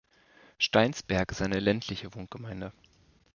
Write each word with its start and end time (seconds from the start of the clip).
Steinsberg 0.57 1.29
ist 1.31 1.43
eine 1.43 1.59
ländliche 1.59 2.15
Wohngemeinde. 2.15 2.73